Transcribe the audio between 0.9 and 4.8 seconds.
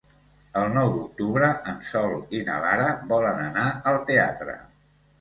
d'octubre en Sol i na Lara volen anar al teatre.